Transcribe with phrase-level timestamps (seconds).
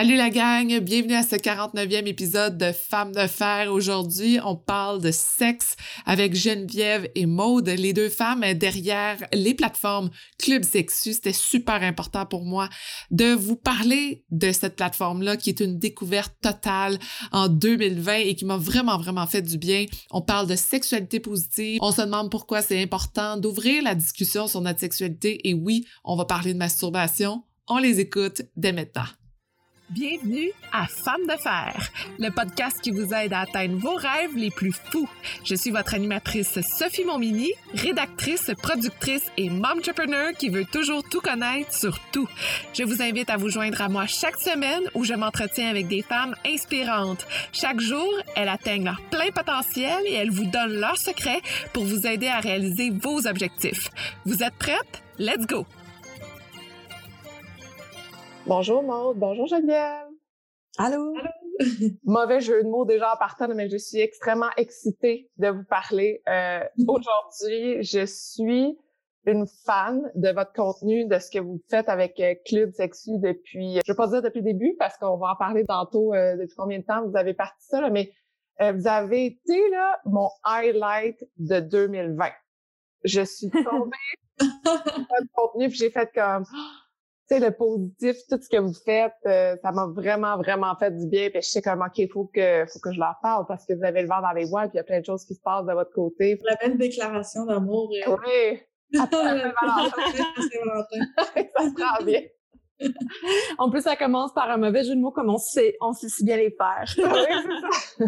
[0.00, 3.70] Salut la gang, bienvenue à ce 49e épisode de Femmes de fer.
[3.70, 5.76] Aujourd'hui, on parle de sexe
[6.06, 10.08] avec Geneviève et Maude, les deux femmes derrière les plateformes
[10.38, 11.12] Club Sexu.
[11.12, 12.70] C'était super important pour moi
[13.10, 16.98] de vous parler de cette plateforme-là qui est une découverte totale
[17.30, 19.84] en 2020 et qui m'a vraiment, vraiment fait du bien.
[20.12, 21.78] On parle de sexualité positive.
[21.82, 26.16] On se demande pourquoi c'est important d'ouvrir la discussion sur notre sexualité et oui, on
[26.16, 27.44] va parler de masturbation.
[27.68, 29.04] On les écoute dès maintenant.
[29.90, 31.90] Bienvenue à Femmes de fer,
[32.20, 35.08] le podcast qui vous aide à atteindre vos rêves les plus fous.
[35.42, 41.74] Je suis votre animatrice Sophie Momini, rédactrice, productrice et entrepreneur qui veut toujours tout connaître
[41.74, 42.28] sur tout.
[42.72, 46.02] Je vous invite à vous joindre à moi chaque semaine où je m'entretiens avec des
[46.02, 47.26] femmes inspirantes.
[47.50, 52.06] Chaque jour, elles atteignent leur plein potentiel et elles vous donnent leurs secrets pour vous
[52.06, 53.90] aider à réaliser vos objectifs.
[54.24, 55.02] Vous êtes prêtes?
[55.18, 55.66] Let's go!
[58.50, 60.08] Bonjour Maude, bonjour Geneviève.
[60.76, 61.14] Allô?
[62.02, 66.20] Mauvais jeu de mots déjà en partant, mais je suis extrêmement excitée de vous parler.
[66.28, 68.76] Euh, aujourd'hui, je suis
[69.24, 73.78] une fan de votre contenu, de ce que vous faites avec euh, Club Sexu depuis,
[73.86, 76.56] je vais pas dire depuis le début parce qu'on va en parler tantôt euh, depuis
[76.56, 78.12] combien de temps vous avez parti ça, là, mais
[78.58, 82.26] vous avez été là mon highlight de 2020.
[83.04, 83.96] Je suis tombée
[84.40, 86.44] dans votre contenu puis j'ai fait comme
[87.38, 91.30] le positif, tout ce que vous faites, euh, ça m'a vraiment, vraiment fait du bien.
[91.30, 93.84] Puis je sais comment il faut que, faut que je leur parle parce que vous
[93.84, 95.40] avez le vent dans les voiles, puis il y a plein de choses qui se
[95.40, 96.38] passent de votre côté.
[96.44, 97.90] La belle déclaration d'amour.
[98.06, 98.16] Euh.
[98.26, 98.60] Oui.
[98.92, 99.16] ça se
[101.82, 102.22] rend bien.
[103.58, 106.08] en plus, ça commence par un mauvais jeu de mots comme on sait, on sait
[106.08, 106.84] si bien les faire.
[108.00, 108.06] oui,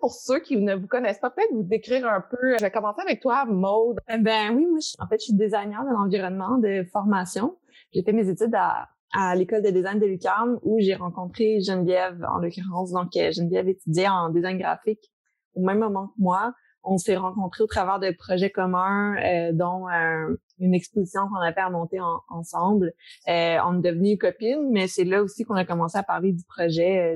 [0.00, 2.56] Pour ceux qui ne vous connaissent pas, peut-être vous décrire un peu.
[2.58, 3.98] Je vais commencer avec toi, Maude.
[4.08, 7.56] Eh ben oui, moi, en fait, je suis designer de l'environnement de formation.
[7.92, 12.24] J'ai fait mes études à, à l'école de design de l'UQAM où j'ai rencontré Geneviève,
[12.32, 12.92] en l'occurrence.
[12.92, 15.12] Donc, euh, Geneviève étudiait en design graphique
[15.54, 16.52] au même moment que moi
[16.84, 21.52] on s'est rencontrés au travers de projets communs, euh, dont euh, une exposition qu'on a
[21.52, 21.98] fait à monter
[22.28, 22.92] ensemble.
[23.28, 26.42] Euh, on est devenus copines, mais c'est là aussi qu'on a commencé à parler du
[26.44, 27.14] projet.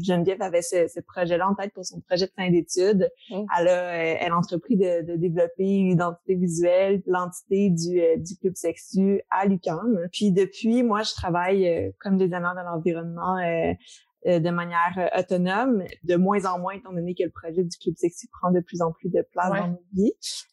[0.00, 3.10] Geneviève avait ce, projet-là en tête pour son projet de fin d'études.
[3.30, 3.44] Mmh.
[3.58, 9.20] Elle a elle a entrepris de, de développer l'identité visuelle, l'entité du, du club sexu
[9.30, 10.08] à l'UQAM.
[10.12, 13.72] Puis depuis, moi, je travaille comme designer de l'environnement euh,
[14.26, 17.94] de manière euh, autonome, de moins en moins, étant donné que le projet du Club
[17.96, 20.12] Sexy prend de plus en plus de place dans nos vies.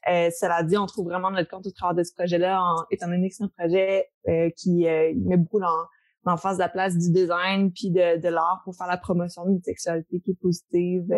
[0.09, 2.61] Euh, cela dit, on trouve vraiment notre compte au travers de ce projet-là,
[2.91, 6.97] étant donné que c'est un projet euh, qui met beaucoup dans face de la place
[6.97, 11.13] du design puis de, de l'art pour faire la promotion d'une sexualité qui est positive,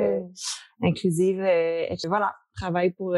[0.83, 1.39] inclusive.
[1.41, 3.15] et voilà, travaille pour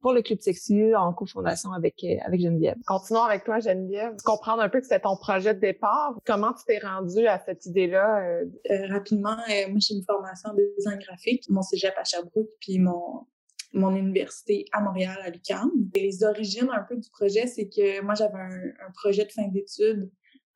[0.00, 2.76] pour le Club Sexu en cofondation avec, euh, avec Geneviève.
[2.86, 4.16] Continuons avec toi, Geneviève.
[4.24, 6.14] Comprendre un peu que c'était ton projet de départ.
[6.26, 8.22] Comment tu t'es rendue à cette idée-là?
[8.22, 8.44] Euh?
[8.70, 13.26] Euh, rapidement, moi, j'ai une formation de design graphique, mon cégep à Sherbrooke, puis mon,
[13.72, 15.70] mon université à Montréal, à l'UQAM.
[15.94, 19.48] Les origines un peu du projet, c'est que moi, j'avais un, un projet de fin
[19.48, 20.10] d'études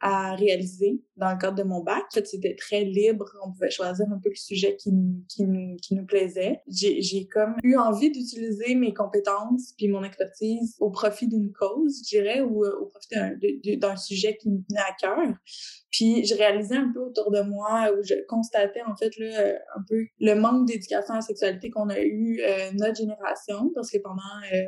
[0.06, 2.04] à réaliser dans le cadre de mon bac.
[2.10, 3.25] En fait, c'était très libre.
[3.42, 6.60] On pouvait choisir un peu le sujet qui, nous, qui nous plaisait.
[6.69, 12.19] J'ai comme eu envie d'utiliser mes compétences puis mon expertise au profit d'une cause, je
[12.19, 15.38] dirais, ou euh, au profit d'un sujet qui me tenait à cœur.
[15.91, 19.82] Puis je réalisais un peu autour de moi où je constatais en fait là, un
[19.88, 23.98] peu le manque d'éducation à la sexualité qu'on a eu euh, notre génération parce que
[23.98, 24.20] pendant
[24.53, 24.66] euh,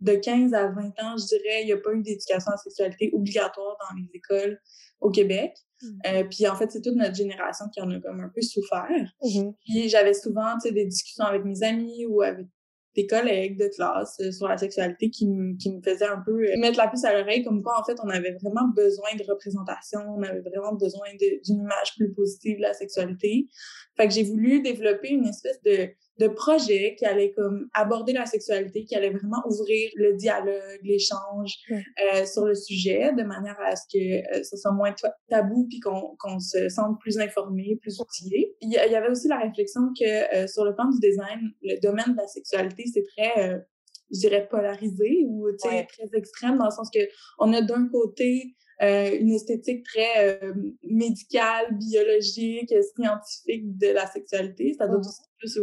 [0.00, 2.56] de 15 à 20 ans, je dirais, il n'y a pas eu d'éducation à la
[2.58, 4.60] sexualité obligatoire dans les écoles
[5.00, 5.54] au Québec.
[5.82, 5.88] Mmh.
[6.06, 9.12] Euh, puis en fait, c'est toute notre génération qui en a comme un peu souffert.
[9.22, 12.46] Mmh puis j'avais souvent, des discussions avec mes amis ou avec
[12.94, 15.26] des collègues de classe euh, sur la sexualité qui,
[15.60, 17.96] qui me faisaient un peu euh, mettre la puce à l'oreille, comme quoi, en fait,
[18.02, 22.62] on avait vraiment besoin de représentation, on avait vraiment besoin d'une image plus positive de
[22.62, 23.48] la sexualité.
[23.96, 25.88] Fait que j'ai voulu développer une espèce de
[26.18, 31.54] de projets qui allaient comme aborder la sexualité, qui allaient vraiment ouvrir le dialogue, l'échange
[31.70, 34.94] euh, sur le sujet, de manière à ce que euh, ce soit moins
[35.28, 38.54] tabou puis qu'on qu'on se sente plus informé, plus outillé.
[38.60, 42.12] Il y, avait aussi la réflexion que euh, sur le plan du design, le domaine
[42.12, 43.58] de la sexualité, c'est très euh,
[44.12, 47.00] je dirais polarisé ou très extrême dans le sens que
[47.38, 50.52] on a d'un côté euh, une esthétique très euh,
[50.82, 55.38] médicale, biologique, scientifique de la sexualité, c'est-à-dire mmh.
[55.38, 55.58] plus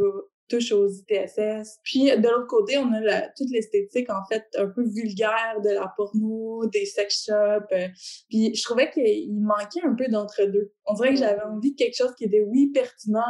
[0.51, 1.80] touche aux ITSS.
[1.83, 5.69] Puis de l'autre côté, on a la, toute l'esthétique en fait un peu vulgaire de
[5.69, 7.71] la porno, des sex shops.
[7.71, 7.88] Euh,
[8.30, 10.74] puis je trouvais qu'il manquait un peu d'entre deux.
[10.86, 13.21] On dirait que j'avais envie de quelque chose qui était oui pertinent,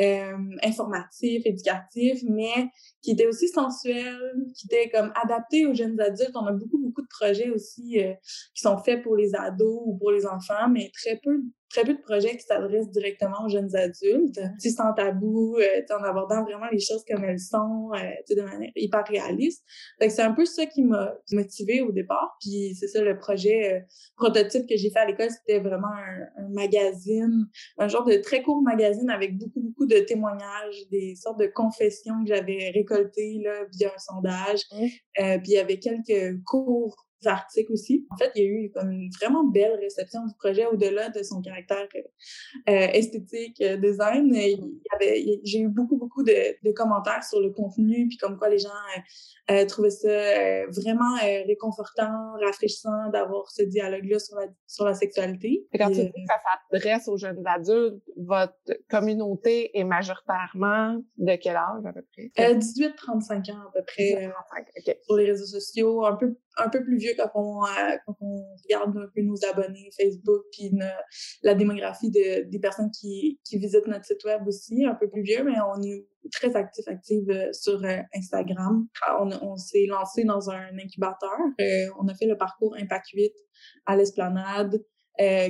[0.00, 0.32] euh,
[0.62, 2.68] informatif, éducatif, mais
[3.08, 4.18] qui était aussi sensuel,
[4.54, 6.32] qui était comme adapté aux jeunes adultes.
[6.34, 8.12] On a beaucoup beaucoup de projets aussi euh,
[8.54, 11.40] qui sont faits pour les ados ou pour les enfants, mais très peu
[11.70, 16.02] très peu de projets qui s'adressent directement aux jeunes adultes, tu sans tabou, euh, en
[16.02, 19.64] abordant vraiment les choses comme elles sont, euh, de manière hyper réaliste.
[20.00, 22.36] c'est un peu ça qui m'a motivée au départ.
[22.40, 23.80] Puis c'est ça, le projet euh,
[24.16, 27.46] prototype que j'ai fait à l'école, c'était vraiment un, magazine,
[27.76, 32.14] un genre de très court magazine avec beaucoup, beaucoup de témoignages, des sortes de confessions
[32.24, 32.97] que j'avais récoltées
[33.42, 34.60] là, via un sondage.
[34.72, 34.84] Mmh.
[35.20, 38.06] Euh, puis il y avait quelques cours articles aussi.
[38.10, 41.22] En fait, il y a eu comme une vraiment belle réception du projet au-delà de
[41.22, 42.00] son caractère euh,
[42.68, 44.32] euh esthétique, euh, design.
[45.44, 48.68] J'ai eu beaucoup, beaucoup de, de, commentaires sur le contenu, puis comme quoi les gens
[49.50, 51.16] euh, trouvaient ça vraiment
[51.46, 55.66] réconfortant, rafraîchissant d'avoir ce dialogue-là sur la, sur la sexualité.
[55.72, 56.38] Et quand tu dis que ça
[56.70, 58.54] s'adresse aux jeunes adultes, votre
[58.90, 62.54] communauté est majoritairement de quel âge à peu près?
[62.54, 64.30] 18-35 ans à peu près.
[64.74, 68.14] 35, Sur les réseaux sociaux, un peu un peu plus vieux quand on, euh, quand
[68.20, 70.72] on regarde un peu nos abonnés Facebook, puis
[71.42, 75.22] la démographie de, des personnes qui, qui visitent notre site web aussi, un peu plus
[75.22, 78.86] vieux, mais on est très actif, active euh, sur euh, Instagram.
[79.20, 81.38] On, on s'est lancé dans un incubateur.
[82.00, 83.32] on a fait le parcours Impact 8
[83.86, 84.82] à l'Esplanade.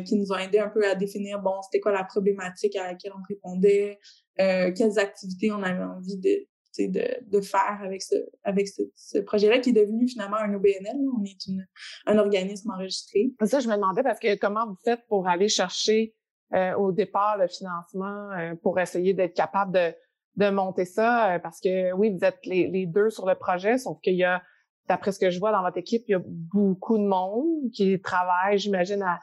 [0.06, 3.12] qui nous ont aidé un peu à définir, bon, c'était quoi la problématique à laquelle
[3.14, 3.98] on répondait,
[4.36, 6.46] quelles activités on avait envie de,
[6.86, 8.14] de, de, faire avec ce,
[8.44, 10.96] avec ce, projet-là qui est devenu finalement un OBNL.
[11.18, 11.66] On est une,
[12.06, 13.32] un organisme enregistré.
[13.44, 16.14] Ça, je me demandais parce que comment vous faites pour aller chercher
[16.54, 19.94] euh, au départ le financement euh, pour essayer d'être capable de,
[20.36, 21.34] de monter ça?
[21.34, 24.24] Euh, parce que oui, vous êtes les, les deux sur le projet, sauf qu'il y
[24.24, 24.42] a,
[24.88, 28.00] d'après ce que je vois dans votre équipe, il y a beaucoup de monde qui
[28.00, 29.18] travaille, j'imagine, à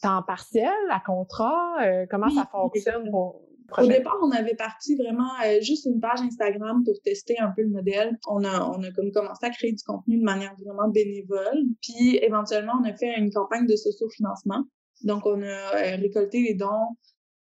[0.00, 1.76] temps partiel, à contrat.
[2.08, 6.82] comment ça fonctionne pour au départ, on avait parti vraiment euh, juste une page Instagram
[6.84, 8.18] pour tester un peu le modèle.
[8.26, 11.64] On a, on a comme commencé à créer du contenu de manière vraiment bénévole.
[11.82, 14.64] Puis éventuellement, on a fait une campagne de socio-financement.
[15.04, 16.96] Donc, on a euh, récolté les dons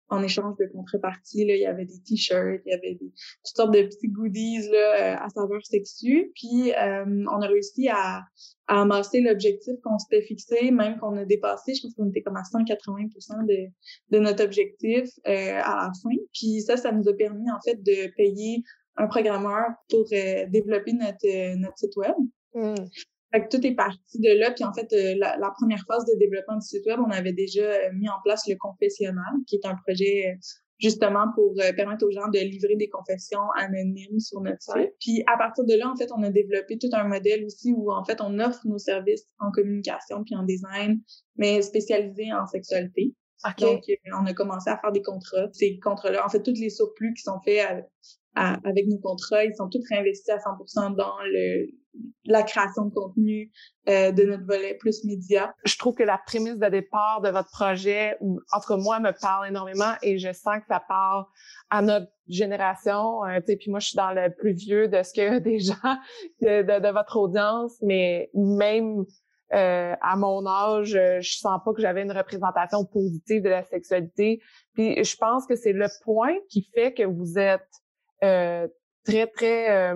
[0.08, 1.44] en échange de contrepartie.
[1.44, 3.12] Là, il y avait des t-shirts, il y avait des,
[3.44, 6.32] toutes sortes de petits goodies là, euh, à saveur sexue.
[6.34, 8.22] Puis euh, on a réussi à,
[8.68, 11.74] à amasser l'objectif qu'on s'était fixé, même qu'on a dépassé.
[11.74, 13.04] Je pense qu'on était comme à 180
[13.46, 13.66] de,
[14.10, 16.16] de notre objectif euh, à la fin.
[16.32, 18.62] Puis ça, ça nous a permis en fait de payer
[18.96, 22.14] un programmeur pour développer notre, notre site web.
[22.54, 22.74] Mmh.
[23.32, 24.52] Fait que tout est parti de là.
[24.52, 27.64] Puis en fait, euh, la, première phase de développement du site web, on avait déjà
[27.64, 30.38] euh, mis en place le confessionnal, qui est un projet euh,
[30.78, 34.92] justement pour permettre aux gens de livrer des confessions anonymes sur notre site.
[35.00, 37.90] Puis à partir de là, en fait, on a développé tout un modèle aussi où
[37.90, 41.00] en fait, on offre nos services en communication puis en design,
[41.36, 43.14] mais spécialisés en sexualité.
[43.58, 45.48] Donc, on a commencé à faire des contrats.
[45.52, 47.86] Ces contrats-là, en fait, tous les surplus qui sont faits
[48.34, 51.68] avec nos contrats, ils sont tous réinvestis à 100% dans le,
[52.24, 53.50] la création de contenu
[53.88, 55.54] euh, de notre volet plus média.
[55.64, 59.12] Je trouve que la prémisse de départ de votre projet, en tout cas moi, me
[59.20, 61.24] parle énormément et je sens que ça parle
[61.70, 63.24] à notre génération.
[63.24, 65.74] Euh, puis moi, je suis dans le plus vieux de ce que des gens
[66.40, 69.04] de, votre audience, mais même
[69.54, 74.40] euh, à mon âge, je sens pas que j'avais une représentation positive de la sexualité.
[74.74, 77.68] Puis je pense que c'est le point qui fait que vous êtes
[78.24, 78.66] euh,
[79.04, 79.94] très, très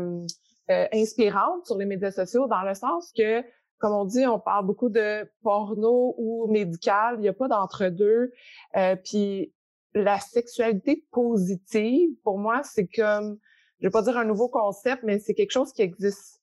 [0.70, 3.42] euh, inspirante sur les médias sociaux dans le sens que,
[3.78, 8.30] comme on dit, on parle beaucoup de porno ou médical, il n'y a pas d'entre-deux.
[8.76, 9.52] Euh, puis
[9.94, 13.38] la sexualité positive, pour moi, c'est comme,
[13.80, 16.40] je vais pas dire un nouveau concept, mais c'est quelque chose qui existe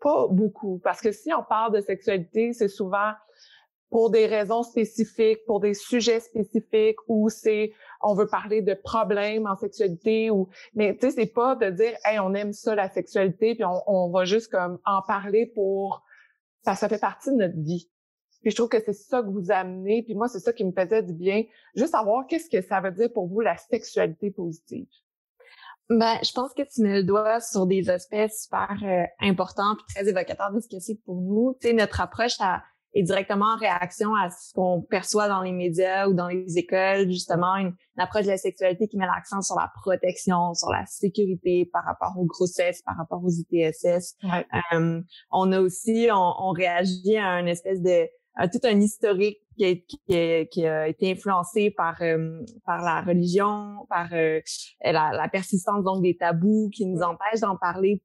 [0.00, 0.80] pas beaucoup.
[0.82, 3.12] Parce que si on parle de sexualité, c'est souvent
[3.90, 9.46] pour des raisons spécifiques, pour des sujets spécifiques, ou c'est on veut parler de problèmes
[9.46, 12.88] en sexualité, ou mais tu sais c'est pas de dire hey on aime ça la
[12.88, 16.04] sexualité puis on, on va juste comme en parler pour
[16.64, 17.90] ça ça fait partie de notre vie.
[18.42, 20.72] Puis je trouve que c'est ça que vous amenez, puis moi c'est ça qui me
[20.72, 21.42] faisait du bien,
[21.74, 24.86] juste savoir qu'est-ce que ça veut dire pour vous la sexualité positive.
[25.90, 29.92] Ben, je pense que tu mets le doigt sur des aspects super euh, importants puis
[29.92, 31.56] très évocateurs de ce que c'est pour nous.
[31.60, 32.62] Tu sais, notre approche à
[32.94, 37.08] est directement en réaction à ce qu'on perçoit dans les médias ou dans les écoles,
[37.08, 41.68] justement une, approche de la sexualité qui met l'accent sur la protection, sur la sécurité
[41.70, 44.16] par rapport aux grossesses, par rapport aux ITSS.
[44.72, 49.66] Euh, on a aussi, on, réagit à une espèce de à tout un historique qui
[49.66, 54.40] a, qui, a, été influencé par euh, par la religion, par euh,
[54.82, 58.02] la, la, persistance donc des tabous qui nous empêchent d'en parler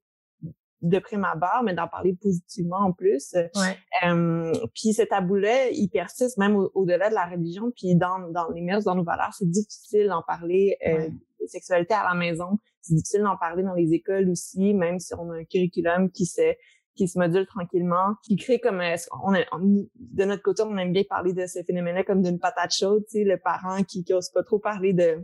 [0.90, 3.34] de prime abord, mais d'en parler positivement en plus.
[3.34, 3.78] Ouais.
[4.06, 8.62] Euh, puis ce tabou-là, il persiste même au-delà de la religion, puis dans, dans les
[8.62, 12.60] mœurs, dans nos valeurs, c'est difficile d'en parler euh, de sexualité à la maison.
[12.82, 16.26] C'est difficile d'en parler dans les écoles aussi, même si on a un curriculum qui
[16.26, 16.54] se
[16.96, 21.04] qui se module tranquillement, qui crée comme euh, on, de notre côté, on aime bien
[21.04, 24.30] parler de ce phénomène-là comme d'une patate chaude, tu sais, le parent qui, qui ose
[24.30, 25.18] pas trop parler de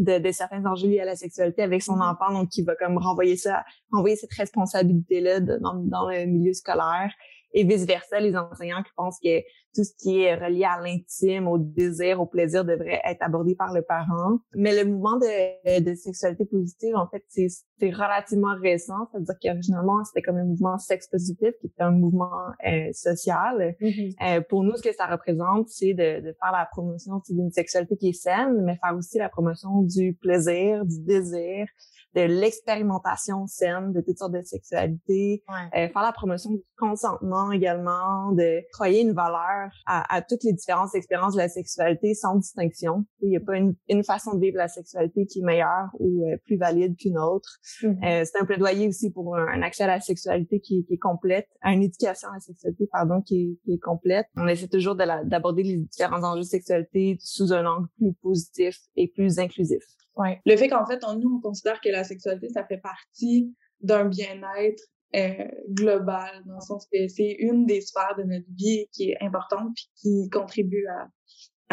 [0.00, 2.12] de, de, certains enjeux liés à la sexualité avec son mm-hmm.
[2.12, 7.12] enfant, donc qui va comme renvoyer ça, renvoyer cette responsabilité-là dans, dans le milieu scolaire
[7.52, 9.40] et vice-versa, les enseignants qui pensent que
[9.74, 13.72] tout ce qui est relié à l'intime, au désir, au plaisir devrait être abordé par
[13.72, 14.38] le parent.
[14.54, 19.08] Mais le mouvement de, de sexualité positive, en fait, c'est relativement récent.
[19.12, 22.30] C'est-à-dire qu'originalement, c'était comme un mouvement sexe positif qui était un mouvement
[22.66, 23.76] euh, social.
[23.80, 24.38] Mm-hmm.
[24.38, 27.96] euh, pour nous, ce que ça représente, c'est de, de, faire la promotion d'une sexualité
[27.96, 31.66] qui est saine, mais faire aussi la promotion du plaisir, du désir,
[32.14, 38.32] de l'expérimentation saine de toutes sortes de sexualités, euh, faire la promotion du consentement également,
[38.32, 43.04] de croyer une valeur à, à, toutes les différentes expériences de la sexualité sans distinction.
[43.20, 46.26] Il n'y a pas une, une, façon de vivre la sexualité qui est meilleure ou
[46.26, 47.58] euh, plus valide qu'une autre.
[47.82, 48.22] Mm-hmm.
[48.22, 51.48] euh, c'est un plaidoyer aussi pour un, accès à la sexualité qui, qui, est complète,
[51.60, 54.26] à une éducation à la sexualité, pardon, qui est, qui est complète.
[54.36, 59.08] On essaie toujours d'aborder les différents enjeux de sexualité sous un angle plus positif et
[59.08, 59.82] plus inclusif.
[60.16, 60.40] Ouais.
[60.44, 64.04] Le fait qu'en fait, on, nous, on considère que la sexualité, ça fait partie d'un
[64.04, 64.82] bien-être
[65.16, 69.16] euh, global, dans le sens que c'est une des sphères de notre vie qui est
[69.20, 71.08] importante puis qui contribue à,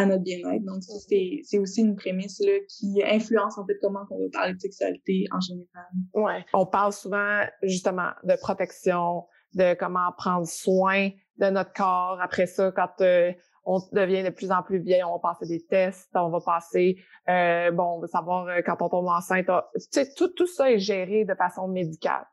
[0.01, 0.63] à notre bien-être.
[0.63, 4.53] Donc, c'est, c'est aussi une prémisse là, qui influence en fait comment on va parler
[4.53, 5.86] de sexualité en général.
[6.13, 6.46] Ouais.
[6.53, 12.20] On parle souvent justement de protection, de comment prendre soin de notre corps.
[12.22, 13.32] Après ça, quand euh,
[13.67, 16.95] on devient de plus en plus vieille, on va passer des tests, on va passer,
[17.27, 19.45] euh, bon, on va savoir euh, quand on tombe enceinte.
[19.45, 22.25] Tu sais, tout, tout ça est géré de façon médicale.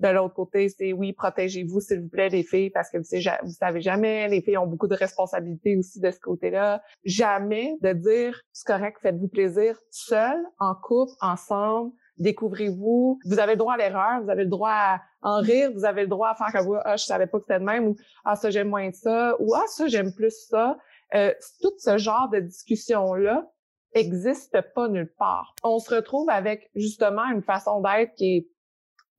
[0.00, 3.30] De l'autre côté, c'est oui, protégez-vous, s'il vous plaît, les filles, parce que vous savez,
[3.42, 6.82] vous savez jamais, les filles ont beaucoup de responsabilités aussi de ce côté-là.
[7.04, 13.20] Jamais de dire, c'est correct, faites-vous plaisir, seul, en couple, ensemble, découvrez-vous.
[13.24, 16.02] Vous avez le droit à l'erreur, vous avez le droit à en rire, vous avez
[16.02, 18.36] le droit à faire comme ah je savais pas que c'était de même ou ah
[18.36, 20.78] ça j'aime moins ça ou ah ça j'aime plus ça.
[21.14, 23.44] Euh, tout ce genre de discussion là
[23.92, 25.54] existe pas nulle part.
[25.62, 28.48] On se retrouve avec justement une façon d'être qui est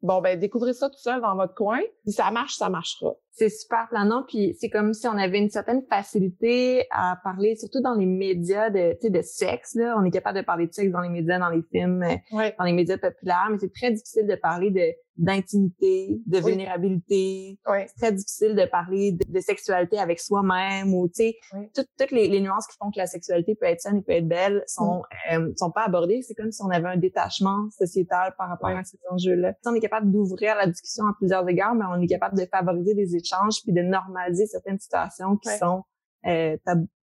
[0.01, 1.79] bon ben découvrez ça tout seul dans votre coin.
[2.05, 3.13] Si ça marche, ça marchera.
[3.37, 7.81] C'est super planant, puis c'est comme si on avait une certaine facilité à parler, surtout
[7.81, 9.75] dans les médias de, de sexe.
[9.75, 9.95] Là.
[9.99, 12.73] On est capable de parler de sexe dans les médias, dans les films, dans les
[12.73, 17.59] médias populaires, mais c'est très difficile de parler de d'intimité, de vulnérabilité.
[17.65, 21.37] C'est très difficile de parler de, sexualité avec soi-même ou, tu sais,
[21.73, 24.63] toutes, les, nuances qui font que la sexualité peut être saine et peut être belle
[24.67, 25.01] sont
[25.31, 25.33] mm.
[25.33, 26.21] euh, sont pas abordées.
[26.21, 29.53] C'est comme si on avait un détachement sociétal par rapport à ces enjeux-là.
[29.61, 32.45] Si on est capable d'ouvrir la discussion à plusieurs égards, mais on est capable de
[32.45, 33.26] favoriser des échanges
[33.63, 35.83] puis de normaliser certaines situations qui sont
[36.25, 36.57] euh,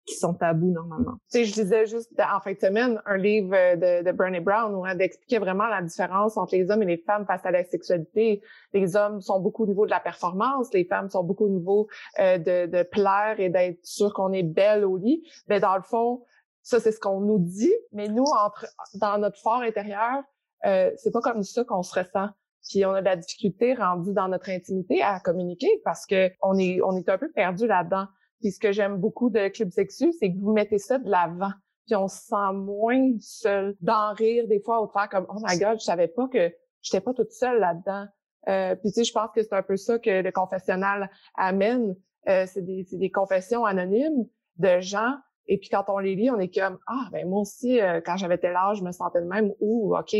[0.05, 1.17] qui sont tabous normalement.
[1.31, 4.73] Tu sais, je disais juste en fin de semaine un livre de, de Bernie Brown
[4.73, 7.63] où elle expliquait vraiment la différence entre les hommes et les femmes face à la
[7.63, 8.41] sexualité.
[8.73, 11.87] Les hommes sont beaucoup au niveau de la performance, les femmes sont beaucoup au niveau
[12.19, 15.23] euh, de, de plaire et d'être sûr qu'on est belle au lit.
[15.47, 16.23] Mais dans le fond,
[16.63, 20.23] ça c'est ce qu'on nous dit, mais nous entre dans notre fort intérieur,
[20.65, 22.29] euh, c'est pas comme ça qu'on se ressent.
[22.69, 26.57] Puis on a de la difficulté rendue dans notre intimité à communiquer parce que on
[26.57, 28.05] est on est un peu perdu là-dedans.
[28.39, 31.51] Puis ce que j'aime beaucoup de Club Sexu, c'est que vous mettez ça de l'avant.
[31.85, 33.75] Puis on se sent moins seul.
[33.81, 36.51] D'en rire des fois, ou de faire comme «Oh my God, je savais pas que
[36.81, 38.05] j'étais pas toute seule là-dedans.
[38.47, 41.95] Euh, puis tu sais, je pense que c'est un peu ça que le confessionnal amène.
[42.29, 44.25] Euh, c'est des, des confessions anonymes
[44.57, 45.15] de gens.
[45.47, 48.17] Et puis quand on les lit, on est comme «Ah, ben moi aussi, euh, quand
[48.17, 50.15] j'avais tel âge, je me sentais de même.» Ou «OK,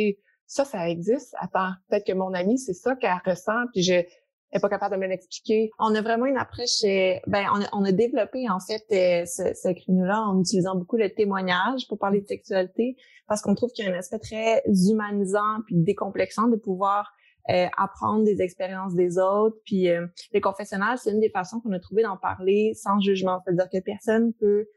[0.51, 1.33] ça, ça existe.
[1.39, 3.67] Attends, peut-être que mon amie, c'est ça qu'elle ressent.
[3.71, 4.07] Puis j'ai
[4.51, 5.71] est pas capable de me l'expliquer.
[5.79, 9.25] On a vraiment une approche, euh, ben on a, on a développé en fait euh,
[9.25, 12.97] ce, ce créneau-là en utilisant beaucoup le témoignage pour parler de sexualité,
[13.29, 17.13] parce qu'on trouve qu'il y a un aspect très humanisant puis décomplexant de pouvoir
[17.49, 19.55] euh, apprendre des expériences des autres.
[19.63, 23.39] Puis euh, les confessionnals, c'est une des façons qu'on a trouvé d'en parler sans jugement,
[23.45, 24.67] c'est-à-dire que personne peut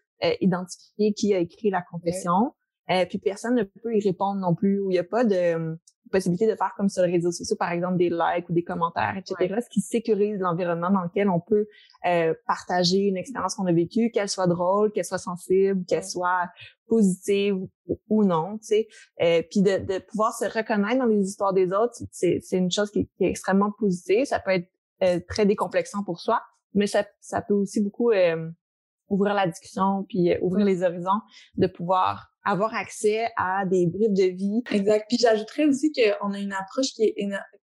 [0.40, 2.54] identifier qui a écrit la confession.
[2.86, 5.76] Puis personne ne peut y répondre non plus, où il n'y a pas de
[6.14, 9.16] possibilité de faire comme sur les réseaux sociaux, par exemple des likes ou des commentaires,
[9.16, 11.66] etc., ce qui sécurise l'environnement dans lequel on peut
[12.06, 16.48] euh, partager une expérience qu'on a vécue, qu'elle soit drôle, qu'elle soit sensible, qu'elle soit
[16.86, 17.56] positive
[18.08, 18.88] ou, non, tu sais.
[19.22, 22.90] Euh, puis de, de, pouvoir se reconnaître dans les histoires des autres, c'est une chose
[22.90, 24.24] qui, est extrêmement positive.
[24.24, 24.68] Ça peut être
[25.02, 26.42] euh, très décomplexant pour soi,
[26.74, 28.50] mais ça, ça peut aussi beaucoup euh,
[29.08, 31.20] ouvrir la discussion puis ouvrir les horizons,
[31.56, 34.62] de pouvoir avoir accès à des bribes de vie.
[34.70, 35.06] Exact.
[35.08, 37.14] Puis j'ajouterais aussi qu'on a une approche qui est,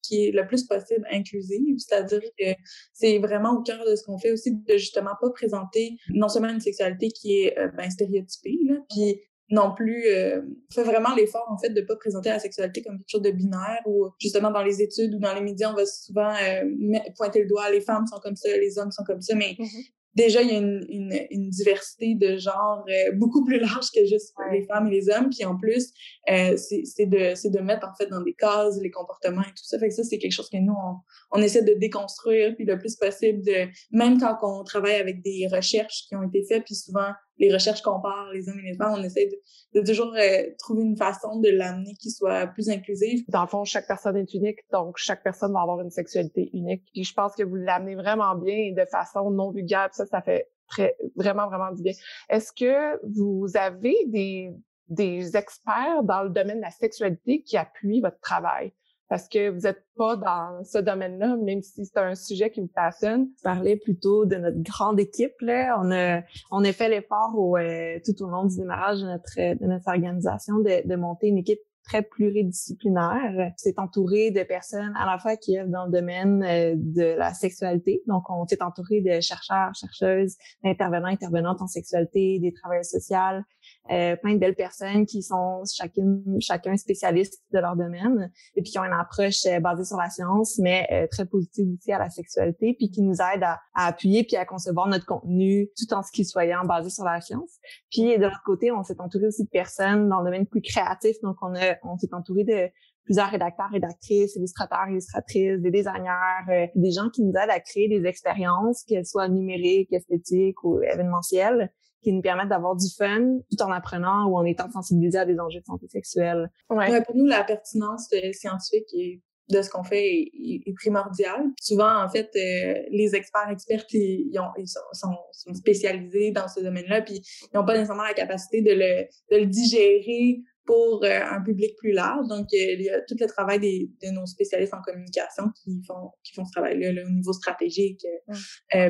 [0.01, 2.45] qui est le plus possible inclusive, c'est-à-dire que
[2.93, 6.49] c'est vraiment au cœur de ce qu'on fait aussi de justement pas présenter non seulement
[6.49, 9.21] une sexualité qui est euh, ben, stéréotypée, là, puis
[9.51, 13.09] non plus euh, fait vraiment l'effort en fait de pas présenter la sexualité comme quelque
[13.09, 16.31] chose de binaire ou justement dans les études ou dans les médias on va souvent
[16.35, 19.55] euh, pointer le doigt les femmes sont comme ça les hommes sont comme ça mais
[19.57, 23.87] mm-hmm déjà, il y a une, une, une diversité de genres euh, beaucoup plus large
[23.93, 25.29] que juste les femmes et les hommes.
[25.29, 25.91] Puis en plus,
[26.29, 29.79] euh, c'est de, de mettre en fait dans des cases les comportements et tout ça.
[29.79, 30.95] Fait que ça, c'est quelque chose que nous, on,
[31.31, 35.47] on, essaie de déconstruire, puis le plus possible de, même quand on travaille avec des
[35.51, 38.93] recherches qui ont été faites, puis souvent les recherches comparent les hommes et les femmes,
[38.97, 39.29] on essaie
[39.73, 43.23] de, toujours euh, trouver une façon de l'amener qui soit plus inclusive.
[43.29, 46.83] Dans le fond, chaque personne est unique, donc chaque personne va avoir une sexualité unique.
[46.93, 50.49] Puis je pense que vous l'amenez vraiment bien de façon non vulgaire, ça, ça fait
[50.67, 51.93] très, vraiment, vraiment du bien.
[52.29, 54.53] Est-ce que vous avez des,
[54.89, 58.73] des experts dans le domaine de la sexualité qui appuient votre travail?
[59.09, 62.67] Parce que vous n'êtes pas dans ce domaine-là, même si c'est un sujet qui vous
[62.67, 63.27] passionne.
[63.37, 65.33] Je parlais plutôt de notre grande équipe.
[65.41, 65.77] Là.
[65.81, 69.59] On a, on a fait l'effort au, euh, tout au long du démarrage de notre,
[69.59, 73.51] de notre organisation de, de monter une équipe très pluridisciplinaire.
[73.57, 77.33] C'est entouré de personnes à la fois qui œuvrent dans le domaine euh, de la
[77.33, 78.03] sexualité.
[78.07, 83.43] Donc, on s'est entouré de chercheurs, chercheuses, d'intervenants, intervenantes en sexualité, des travailleurs sociaux,
[83.91, 88.71] euh, plein de belles personnes qui sont chacune, chacun spécialiste de leur domaine et puis
[88.71, 91.97] qui ont une approche euh, basée sur la science, mais euh, très positive aussi à
[91.97, 96.03] la sexualité, puis qui nous aident à, appuyer puis à concevoir notre contenu tout en
[96.03, 97.57] ce qui soit basé sur la science.
[97.89, 101.15] Puis de l'autre côté, on s'est entouré aussi de personnes dans le domaine plus créatif,
[101.23, 102.69] donc on a, on s'est entouré de
[103.03, 108.05] plusieurs rédacteurs, rédactrices, illustrateurs, illustratrices, des designers, des gens qui nous aident à créer des
[108.07, 111.71] expériences, qu'elles soient numériques, esthétiques ou événementielles,
[112.03, 115.39] qui nous permettent d'avoir du fun tout en apprenant ou en étant sensibilisés à des
[115.39, 116.49] enjeux de santé sexuelle.
[116.69, 117.03] Ouais.
[117.03, 121.43] pour nous, la pertinence euh, scientifique de ce qu'on fait est, primordiale.
[121.59, 127.01] Souvent, en fait, euh, les experts experts, ils, ils, sont, sont, spécialisés dans ce domaine-là,
[127.01, 131.41] puis ils n'ont pas nécessairement la capacité de le, de le digérer pour euh, un
[131.41, 132.27] public plus large.
[132.27, 135.81] Donc, euh, il y a tout le travail des, de nos spécialistes en communication qui
[135.81, 138.35] font, qui font ce travail-là au niveau stratégique, euh,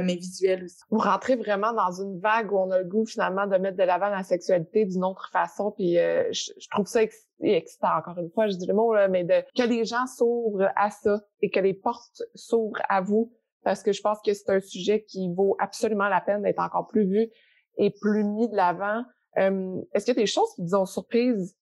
[0.03, 0.75] mais visuel aussi.
[0.89, 3.83] Vous rentrez vraiment dans une vague où on a le goût finalement de mettre de
[3.83, 5.71] l'avant la sexualité d'une autre façon.
[5.71, 6.99] Puis je, trouve ça
[7.41, 10.71] excitant, encore une fois, je dis le mot, là, mais de, que les gens s'ouvrent
[10.75, 13.31] à ça et que les portes s'ouvrent à vous.
[13.63, 16.87] Parce que je pense que c'est un sujet qui vaut absolument la peine d'être encore
[16.87, 17.29] plus vu
[17.77, 19.03] et plus mis de l'avant.
[19.37, 21.55] Est-ce qu'il y a des choses qui vous ont surprise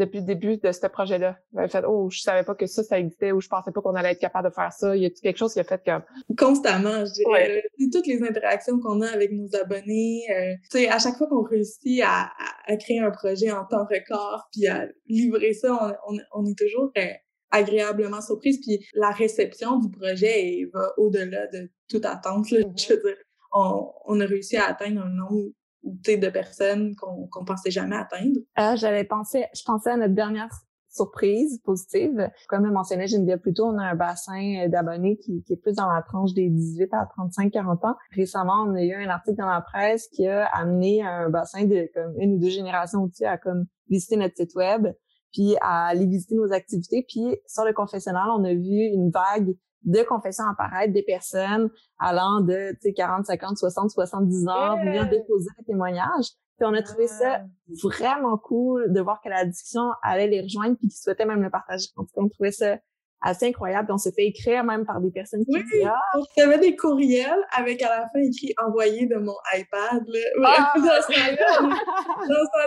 [0.00, 1.38] depuis le début de ce projet-là?
[1.52, 3.94] Vous fait, oh, je savais pas que ça, ça existait ou je pensais pas qu'on
[3.94, 4.96] allait être capable de faire ça.
[4.96, 6.02] Y a quelque chose qui a fait comme...
[6.36, 7.62] Constamment, je dirais.
[7.92, 11.42] Toutes les interactions qu'on a avec nos abonnés, euh, tu sais, à chaque fois qu'on
[11.42, 12.30] réussit à,
[12.66, 16.90] à, créer un projet en temps record puis à livrer ça, on, on, est toujours
[16.96, 17.04] euh,
[17.50, 18.60] agréablement surprise.
[18.60, 22.50] Puis la réception du projet va au-delà de toute attente.
[22.50, 22.86] Là, mm-hmm.
[22.86, 23.16] Je veux dire,
[23.52, 25.50] on, on a réussi à atteindre un nombre
[25.82, 28.38] de personnes qu'on qu'on pensait jamais atteindre?
[28.58, 30.50] Euh, j'avais pensé, je pensais à notre dernière
[30.90, 32.30] surprise positive.
[32.48, 35.74] Comme le mentionnait Geneviève plus tôt, on a un bassin d'abonnés qui, qui, est plus
[35.74, 37.96] dans la tranche des 18 à 35-40 ans.
[38.12, 41.88] Récemment, on a eu un article dans la presse qui a amené un bassin de
[41.94, 44.88] comme une ou deux générations aussi à comme visiter notre site web,
[45.32, 47.04] puis à aller visiter nos activités.
[47.08, 52.40] Puis sur le confessionnal, on a vu une vague de confessions apparaître des personnes allant
[52.40, 56.30] de 40, 50, 60, 70 ans venir déposer des témoignages.
[56.58, 57.42] Puis on a trouvé ça
[57.82, 61.50] vraiment cool de voir que la discussion allait les rejoindre puis qu'ils souhaitaient même le
[61.50, 61.86] partager.
[61.96, 62.76] En tout cas, on trouvait ça
[63.22, 63.92] assez incroyable.
[63.92, 65.94] On s'est fait écrire même par des personnes qui oui, ah!
[66.14, 70.02] on recevait des courriels avec à la fin écrit envoyé de mon iPad.
[70.06, 70.20] Là.
[70.44, 70.72] Ah!
[70.76, 71.18] dans ce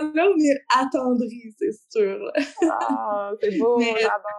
[0.02, 2.32] temps-là, on est attendri, c'est sûr.
[2.70, 3.78] Ah, c'est beau.
[3.78, 3.92] Mais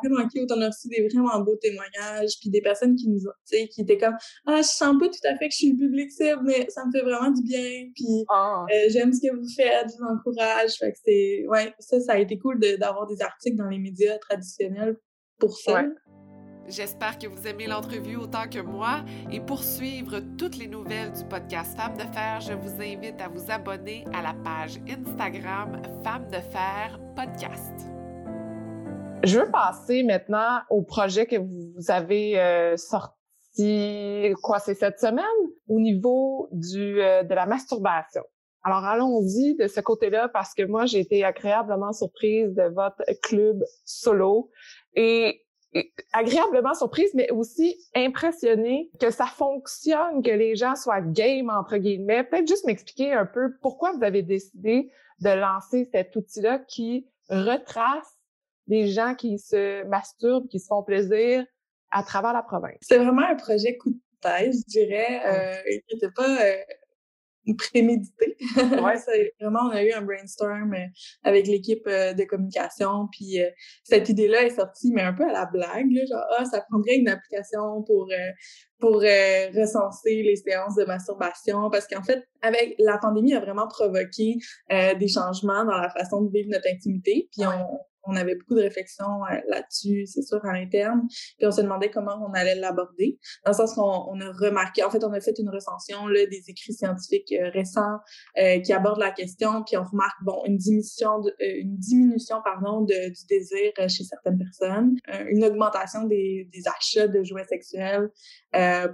[0.03, 0.51] vraiment cute.
[0.51, 3.67] On a reçu des vraiment beaux témoignages, puis des personnes qui nous ont, tu sais,
[3.67, 6.11] qui étaient comme, ah, je sens pas tout à fait que je suis le public
[6.11, 7.89] cible, mais ça me fait vraiment du bien.
[7.95, 8.65] Puis ah.
[8.71, 10.73] euh, j'aime ce que vous faites, je vous encourage.
[10.79, 14.17] Fait que c'est, ouais, ça, ça a été cool d'avoir des articles dans les médias
[14.19, 14.97] traditionnels
[15.39, 15.83] pour ça.
[16.67, 21.23] J'espère que vous aimez l'entrevue autant que moi et pour suivre toutes les nouvelles du
[21.25, 26.27] podcast Femmes de Fer, je vous invite à vous abonner à la page Instagram Femmes
[26.27, 27.87] de Fer Podcast.
[29.23, 35.23] Je veux passer maintenant au projet que vous avez euh, sorti, quoi, c'est cette semaine,
[35.67, 38.23] au niveau du, euh, de la masturbation.
[38.63, 43.63] Alors allons-y de ce côté-là parce que moi j'ai été agréablement surprise de votre club
[43.83, 44.49] solo
[44.95, 45.44] et
[46.13, 52.23] agréablement surprise, mais aussi impressionnée que ça fonctionne, que les gens soient game, entre guillemets.
[52.23, 54.89] Peut-être juste m'expliquer un peu pourquoi vous avez décidé
[55.21, 58.17] de lancer cet outil-là qui retrace
[58.67, 61.45] des gens qui se masturbent, qui se font plaisir
[61.91, 62.77] à travers la province.
[62.81, 66.55] C'est vraiment un projet coup de tête, je dirais, euh, qui n'était pas euh,
[67.53, 68.37] prémédité.
[68.55, 68.95] Ouais.
[69.39, 70.85] vraiment, on a eu un brainstorm euh,
[71.23, 73.49] avec l'équipe euh, de communication, puis euh,
[73.83, 76.95] cette idée-là est sortie, mais un peu à la blague, là, genre, ah, ça prendrait
[76.95, 78.09] une application pour,
[78.79, 84.37] pour recenser les séances de masturbation, parce qu'en fait, avec la pandémie a vraiment provoqué
[84.69, 88.61] des changements dans la façon de vivre notre intimité, puis on, on avait beaucoup de
[88.61, 91.01] réflexions euh, là-dessus, c'est sûr, à l'interne.
[91.37, 93.17] Puis on se demandait comment on allait l'aborder.
[93.45, 96.25] Dans le sens qu'on on a remarqué, en fait, on a fait une recension là,
[96.25, 97.97] des écrits scientifiques euh, récents
[98.37, 103.25] euh, qui abordent la question, puis on remarque, bon, une diminution, une diminution pardon, du
[103.29, 104.95] désir chez certaines personnes,
[105.29, 108.09] une augmentation des, des, achats de jouets sexuels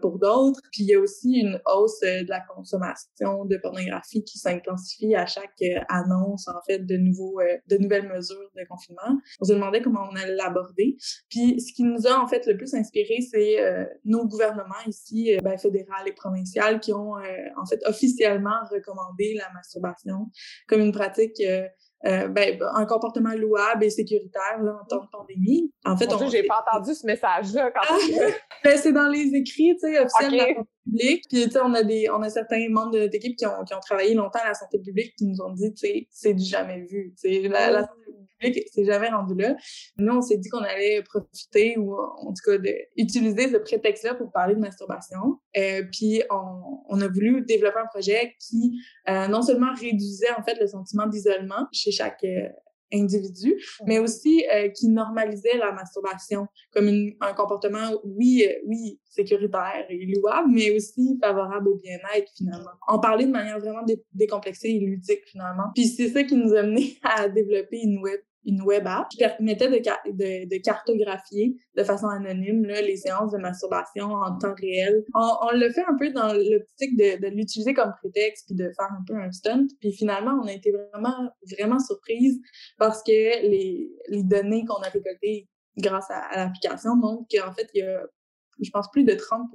[0.01, 0.59] pour d'autres.
[0.71, 5.25] Puis il y a aussi une hausse de la consommation de pornographie qui s'intensifie à
[5.25, 9.00] chaque annonce, en fait, de, nouveaux, de nouvelles mesures de confinement.
[9.39, 10.97] On se demandait comment on allait l'aborder.
[11.29, 15.35] Puis ce qui nous a en fait le plus inspiré, c'est euh, nos gouvernements ici,
[15.35, 17.21] euh, ben, fédéral et provincial, qui ont euh,
[17.61, 20.27] en fait officiellement recommandé la masturbation
[20.67, 21.41] comme une pratique
[22.03, 25.71] ben, un comportement louable et sécuritaire là, en temps de pandémie.
[25.85, 26.29] En fait, on.
[26.29, 27.95] J'ai pas entendu ce message-là quand
[28.63, 31.25] ben, C'est dans les écrits, tu sais, officiels de la santé publique.
[31.29, 33.63] Puis, tu sais, on a des, on a certains membres de notre équipe qui ont,
[33.65, 36.33] qui ont travaillé longtemps à la santé publique qui nous ont dit, tu sais, c'est
[36.33, 37.13] du jamais vu.
[37.21, 37.89] Tu sais, la, la
[38.71, 39.55] c'est jamais rendu là.
[39.97, 44.31] Nous, on s'est dit qu'on allait profiter ou en tout cas d'utiliser ce prétexte-là pour
[44.31, 45.39] parler de masturbation.
[45.57, 50.43] Euh, puis on, on, a voulu développer un projet qui euh, non seulement réduisait en
[50.43, 52.49] fait le sentiment d'isolement chez chaque euh,
[52.93, 58.99] individu, mais aussi euh, qui normalisait la masturbation comme une, un comportement, oui, euh, oui,
[59.05, 62.71] sécuritaire et louable, mais aussi favorable au bien-être finalement.
[62.87, 65.65] On parlait de manière vraiment décomplexée et ludique finalement.
[65.73, 69.17] Puis c'est ça qui nous a mené à développer une web une web app qui
[69.17, 75.03] permettait de, cartographier de façon anonyme les séances de masturbation en temps réel.
[75.13, 78.71] On, on le fait un peu dans l'optique de, de l'utiliser comme prétexte puis de
[78.75, 79.67] faire un peu un stunt.
[79.79, 82.39] Puis finalement, on a été vraiment, vraiment surprise
[82.77, 83.89] parce que les,
[84.23, 88.01] données qu'on a récoltées grâce à, l'application montrent qu'en fait, il y a
[88.63, 89.49] je pense, plus de 30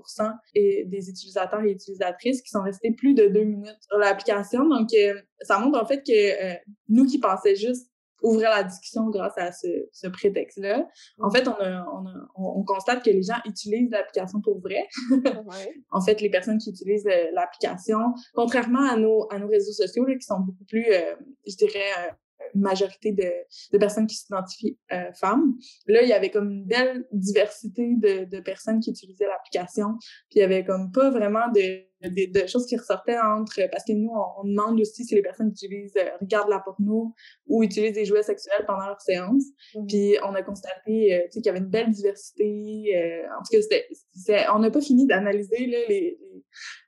[0.55, 4.69] des utilisateurs et utilisatrices qui sont restés plus de deux minutes sur l'application.
[4.69, 6.57] Donc, euh, ça montre en fait que euh,
[6.89, 7.89] nous qui pensaient juste
[8.23, 10.87] ouvrir la discussion grâce à ce, ce prétexte-là.
[11.21, 14.87] En fait, on, a, on, a, on, constate que les gens utilisent l'application pour vrai.
[15.91, 17.99] en fait, les personnes qui utilisent euh, l'application,
[18.35, 21.15] contrairement à nos, à nos réseaux sociaux, là, qui sont beaucoup plus, euh,
[21.47, 22.13] je dirais, euh,
[22.55, 23.31] majorité de,
[23.73, 25.55] de personnes qui s'identifient euh, femmes.
[25.87, 29.95] Là, il y avait comme une belle diversité de, de personnes qui utilisaient l'application.
[30.31, 33.61] Puis il y avait comme pas vraiment de, de, choses qui ressortaient entre...
[33.71, 37.15] Parce que nous, on, demande aussi si les personnes utilisent, euh, regardent la porno
[37.47, 39.45] ou utilisent des jouets sexuels pendant leur séance.
[39.75, 39.87] Mm-hmm.
[39.87, 42.93] Puis on a constaté euh, qu'il y avait une belle diversité.
[42.97, 46.19] Euh, en tout cas, on n'a pas fini d'analyser les,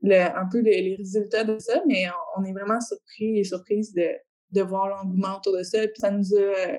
[0.03, 2.05] les, un peu les, les, résultats de ça, mais
[2.37, 4.09] on, on est vraiment surpris et surprise de
[4.53, 5.81] de voir l'engouement autour de ça.
[5.81, 6.77] Puis ça nous a euh,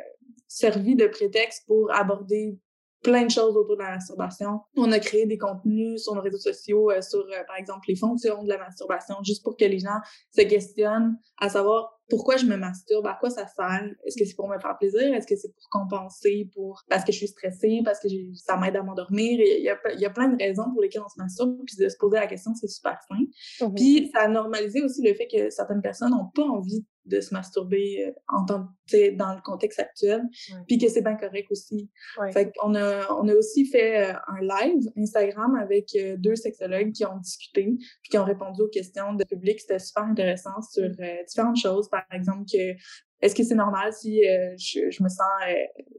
[0.47, 2.59] servi de prétexte pour aborder
[3.03, 4.61] plein de choses autour de la masturbation.
[4.75, 7.95] On a créé des contenus sur nos réseaux sociaux euh, sur, euh, par exemple, les
[7.95, 9.99] fonctions de la masturbation, juste pour que les gens
[10.35, 14.35] se questionnent à savoir pourquoi je me masturbe, à quoi ça sert, est-ce que c'est
[14.35, 17.81] pour me faire plaisir, est-ce que c'est pour compenser, pour parce que je suis stressée,
[17.85, 19.39] parce que ça m'aide à m'endormir?
[19.39, 21.75] Il y, a, il y a plein de raisons pour lesquelles on se masturbe, puis
[21.77, 23.73] de se poser la question, c'est super simple.
[23.75, 27.33] Puis ça a normalisé aussi le fait que certaines personnes n'ont pas envie de se
[27.33, 30.23] masturber euh, en dans le contexte actuel,
[30.67, 31.89] puis que c'est bien correct aussi.
[32.31, 36.91] Fait on a, on a aussi fait euh, un live Instagram avec euh, deux sexologues
[36.91, 39.59] qui ont discuté, puis qui ont répondu aux questions de public.
[39.59, 40.89] C'était super intéressant sur
[41.27, 42.75] différentes choses, par exemple que
[43.21, 45.53] est-ce que c'est normal si euh, je, me sens euh,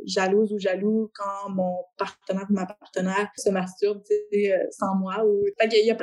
[0.06, 5.16] jalouse ou jaloux quand mon partenaire ou ma partenaire se masturbe euh, sans moi?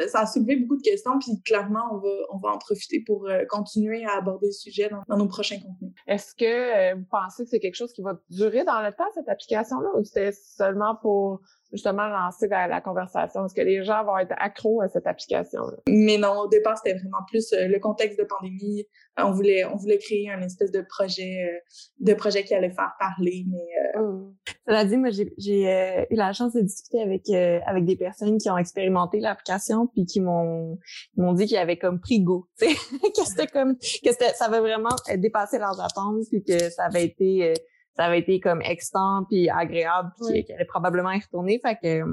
[0.10, 3.28] Ça a soulevé beaucoup de questions, puis clairement, on va, on va en profiter pour
[3.50, 5.94] continuer à aborder le sujet dans, dans nos prochains contenus.
[6.06, 9.30] Est-ce que vous pensez que c'est quelque chose qui va durer dans le temps, cette
[9.30, 13.46] application-là, ou c'était seulement pour justement lancer la, conversation?
[13.46, 15.78] Est-ce que les gens vont être accros à cette application-là?
[15.90, 18.86] Mais non, au départ, c'était vraiment plus euh, le contexte de pandémie.
[19.18, 21.60] On voulait, on voulait créer un espèce de projet, euh,
[22.00, 23.98] de projet qui allait faire parler, mais...
[23.98, 24.02] Euh...
[24.02, 24.34] Oh.
[24.68, 27.30] Cela dit, moi, j'ai euh, eu la chance de discuter avec
[27.66, 30.78] avec des personnes qui ont expérimenté l'application puis qui m'ont
[31.16, 32.76] m'ont dit qu'ils avaient comme pris goût, tu sais,
[33.16, 37.54] que c'était comme que ça avait vraiment dépassé leurs attentes puis que ça avait été
[37.98, 42.04] ça avait été comme extant puis agréable puis qu'elle allait probablement y retourner fait que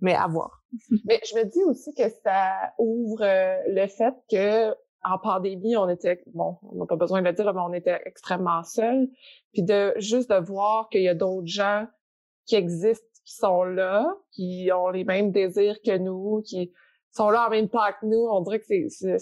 [0.00, 0.62] mais à voir.
[1.04, 4.74] mais je me dis aussi que ça ouvre euh, le fait que
[5.04, 8.00] en pandémie, on était bon, on n'a pas besoin de le dire, mais on était
[8.04, 9.08] extrêmement seuls.
[9.52, 11.86] Puis de juste de voir qu'il y a d'autres gens
[12.46, 16.72] qui existent, qui sont là, qui ont les mêmes désirs que nous, qui
[17.10, 19.16] sont là en même temps que nous, on dirait que c'est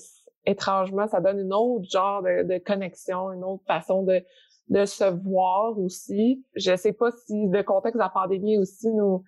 [0.46, 4.22] étrangement, ça donne une autre genre de, de connexion, une autre façon de,
[4.70, 6.44] de se voir aussi.
[6.54, 9.24] Je sais pas si le contexte de la pandémie aussi nous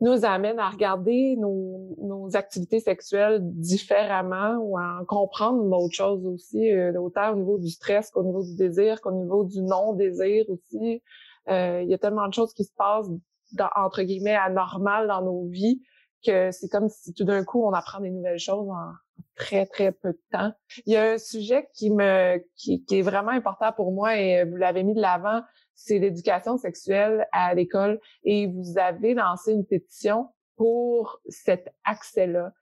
[0.00, 6.24] nous amène à regarder nos, nos activités sexuelles différemment ou à en comprendre d'autres choses
[6.24, 10.46] aussi, euh, autant au niveau du stress qu'au niveau du désir, qu'au niveau du non-désir
[10.48, 11.02] aussi.
[11.48, 13.10] Euh, il y a tellement de choses qui se passent
[13.52, 15.82] dans, entre guillemets anormales dans nos vies
[16.24, 18.92] que c'est comme si tout d'un coup on apprend des nouvelles choses en
[19.36, 20.52] très très peu de temps.
[20.86, 24.44] Il y a un sujet qui me qui, qui est vraiment important pour moi et
[24.44, 25.40] vous l'avez mis de l'avant,
[25.74, 32.52] c'est l'éducation sexuelle à l'école et vous avez lancé une pétition pour cet accès-là.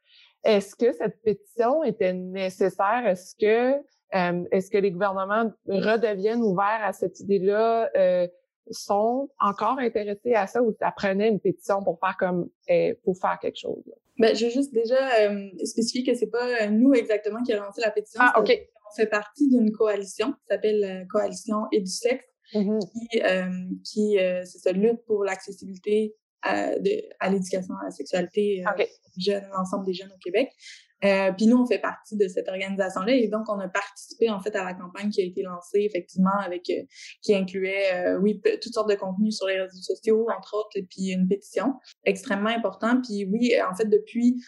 [0.45, 3.07] Est-ce que cette pétition était nécessaire?
[3.07, 3.83] Est-ce que
[4.15, 7.91] euh, est-ce que les gouvernements redeviennent ouverts à cette idée-là?
[7.97, 8.27] Euh,
[8.71, 13.17] sont encore intéressés à ça ou ça prenait une pétition pour faire comme eh, pour
[13.19, 13.83] faire quelque chose?
[14.19, 17.81] Ben, je veux juste déjà euh, spécifier que c'est pas nous exactement qui a lancé
[17.81, 18.21] la pétition.
[18.23, 18.51] Ah, OK.
[18.91, 23.51] On fait partie d'une coalition qui s'appelle la Coalition EduSex, mm qui, euh,
[23.85, 26.71] qui euh, c'est lutte pour l'accessibilité à,
[27.21, 28.85] à l'éducation à la sexualité euh,
[29.19, 30.51] jeunes, l'ensemble des jeunes au Québec.
[31.05, 34.55] Euh, nous, on fait partie de cette organisation-là et donc on a participé en fait
[34.57, 36.83] à la campagne qui a été lancée effectivement avec euh,
[37.23, 40.83] qui incluait euh, oui toutes sortes de contenus sur les réseaux sociaux entre autres et
[40.83, 43.01] puis une pétition extrêmement important.
[43.01, 44.43] Puis oui, en fait depuis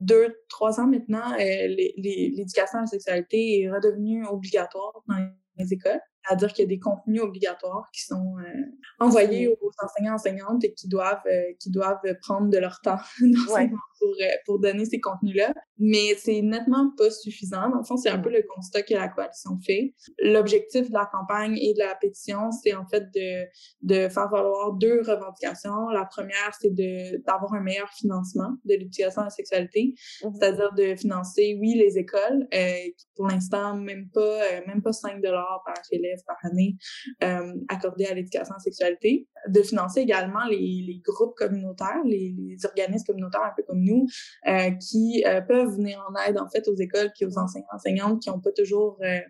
[0.00, 5.28] deux trois ans maintenant, l'éducation à la sexualité est redevenue obligatoire dans
[5.58, 8.60] les écoles c'est-à-dire qu'il y a des contenus obligatoires qui sont euh,
[8.98, 13.56] envoyés aux enseignants enseignantes et qui doivent euh, qui doivent prendre de leur temps pour,
[13.58, 15.52] euh, pour donner ces contenus-là.
[15.78, 17.68] Mais c'est nettement pas suffisant.
[17.68, 19.94] Dans le fond, c'est un peu le constat que la coalition fait.
[20.22, 23.44] L'objectif de la campagne et de la pétition, c'est en fait de,
[23.82, 25.88] de faire valoir deux revendications.
[25.88, 30.34] La première, c'est de d'avoir un meilleur financement de l'éducation à la sexualité, mm-hmm.
[30.34, 32.74] c'est-à-dire de financer, oui, les écoles, euh,
[33.16, 36.76] pour l'instant, même pas même pas 5 dollars par élève par année
[37.22, 42.66] euh, accordés à l'éducation en sexualité, de financer également les, les groupes communautaires, les, les,
[42.66, 44.06] organismes communautaires un peu comme nous,
[44.46, 48.22] euh, qui euh, peuvent venir en aide en fait aux écoles puis aux enseignants enseignantes
[48.22, 49.20] qui ont pas toujours euh,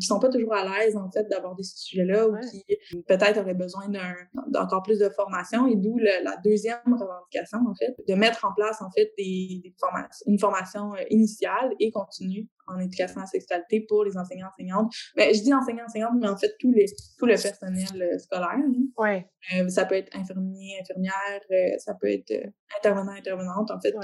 [0.00, 2.64] qui sont pas toujours à l'aise en fait d'aborder ce sujet-là ou qui
[3.08, 4.14] peut-être auraient besoin d'un
[4.46, 5.66] d'encore plus de formation.
[5.66, 9.74] Et d'où la deuxième revendication en fait de mettre en place en fait des, des
[9.80, 14.92] formations une formation initiale et continue en éducation à la sexualité pour les enseignants enseignantes.
[15.16, 16.86] Mais ben, je dis enseignants enseignantes mais en fait tous les
[17.18, 18.48] tout le personnel euh, scolaire.
[18.50, 18.72] Hein.
[18.96, 19.26] Ouais.
[19.56, 21.40] Euh, ça peut être infirmier, infirmière,
[21.78, 22.32] ça peut être
[22.76, 23.94] intervenant, intervenante en fait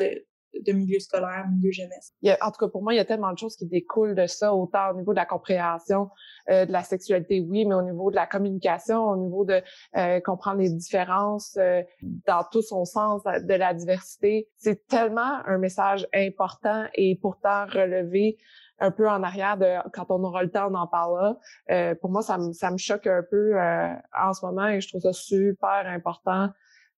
[0.61, 2.13] de milieu scolaire, milieu jeunesse.
[2.41, 4.55] En tout cas, pour moi, il y a tellement de choses qui découlent de ça,
[4.55, 6.11] autant au niveau de la compréhension
[6.51, 9.63] euh, de la sexualité, oui, mais au niveau de la communication, au niveau de
[9.97, 11.83] euh, comprendre les différences euh,
[12.27, 14.49] dans tout son sens de la diversité.
[14.57, 18.39] C'est tellement un message important et pourtant relevé
[18.81, 21.39] un peu en arrière de quand on aura le temps, on en parlera.
[21.71, 24.89] Euh, pour moi, ça me, ça me choque un peu en ce moment et je
[24.89, 26.51] trouve ça super important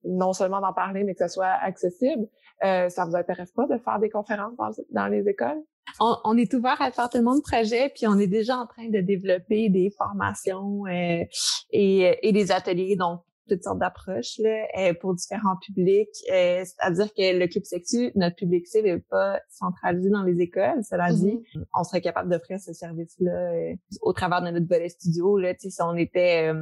[0.06, 2.26] non seulement d'en parler, mais que ce soit accessible.
[2.64, 4.54] Euh, ça vous intéresse pas de faire des conférences
[4.90, 5.62] dans, les écoles?
[6.00, 9.00] On, est ouvert à faire tellement de projets, puis on est déjà en train de
[9.00, 11.24] développer des formations euh,
[11.70, 16.08] et, et des ateliers, donc toutes sortes d'approches euh, pour différents publics.
[16.32, 20.82] Euh, c'est-à-dire que le club sexu, notre public cible n'est pas centralisé dans les écoles.
[20.82, 21.64] Cela dit, mm-hmm.
[21.74, 25.38] on serait capable d'offrir ce service-là au travers de notre volet studio.
[25.38, 26.52] Là, si on était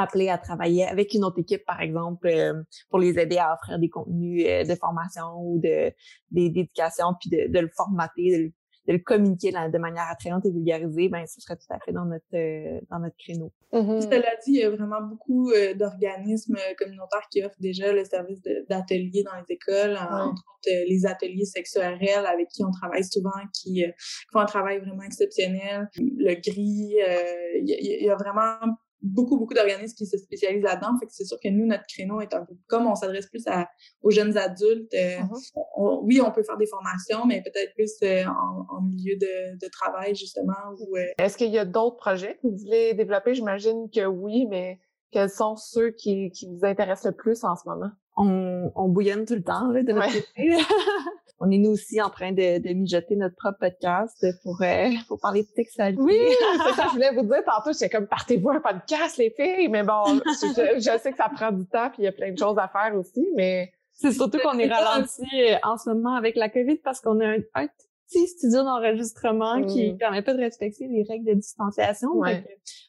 [0.00, 3.78] appelés à travailler avec une autre équipe, par exemple, euh, pour les aider à offrir
[3.78, 5.92] des contenus euh, de formation ou de
[6.30, 8.52] d'éducation, puis de, le formater,
[8.86, 12.06] de le, communiquer de manière attrayante et vulgarisée, ben ce serait tout à fait dans
[12.06, 13.52] notre euh, dans notre créneau.
[13.72, 14.02] Mm-hmm.
[14.02, 19.22] Cela dit, il y a vraiment beaucoup d'organismes communautaires qui offrent déjà le service d'ateliers
[19.24, 23.84] dans les écoles, entre autres les ateliers sexuels avec qui on travaille souvent, qui,
[24.32, 25.88] font un travail vraiment exceptionnel.
[25.96, 26.96] Le gris,
[27.60, 28.56] il y, y, a vraiment
[29.02, 30.98] beaucoup, beaucoup d'organismes qui se spécialisent là-dedans.
[30.98, 33.46] Fait que c'est sûr que nous, notre créneau est un peu comme on s'adresse plus
[33.46, 33.68] à,
[34.02, 34.92] aux jeunes adultes.
[34.94, 36.00] Euh, mm-hmm.
[36.02, 38.24] oui, on peut faire des formations, mais peut-être plus euh,
[38.68, 40.52] en, milieu de, de, travail, justement.
[40.94, 43.34] Euh, Est-ce qu'il y a d'autres projets que vous voulez développer?
[43.34, 44.78] J'imagine que oui, mais
[45.10, 47.90] quels sont ceux qui, qui vous intéressent le plus en ce moment?
[48.16, 50.56] On, on bouillonne tout le temps là, de notre côté.
[51.40, 55.18] on est nous aussi en train de, de mijoter notre propre podcast pour, euh, pour
[55.20, 56.00] parler de sexualité.
[56.00, 56.18] Oui,
[56.66, 59.82] c'est ça, je voulais vous dire tantôt, j'étais comme, partez-vous un podcast, les filles, mais
[59.82, 62.58] bon, je, sais que ça prend du temps, puis il y a plein de choses
[62.58, 63.72] à faire aussi, mais...
[63.92, 67.36] C'est surtout qu'on est ralenti euh, en ce moment avec la COVID parce qu'on a
[67.36, 67.66] un,
[68.10, 69.98] petit studio d'enregistrement qui mm.
[69.98, 72.08] permet pas de respecter les règles de distanciation.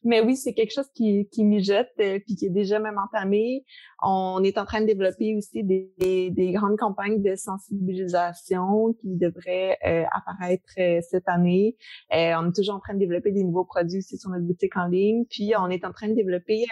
[0.04, 3.64] mais oui, c'est quelque chose qui, qui mijote euh, puis qui est déjà même entamé.
[4.02, 5.92] On est en train de développer aussi des,
[6.32, 11.78] des, grandes campagnes de sensibilisation qui devraient euh, apparaître euh, cette année.
[12.12, 14.88] on est toujours en train de développer des nouveaux produits aussi sur notre boutique en
[14.88, 15.26] ligne.
[15.30, 16.66] Puis on est en train de développer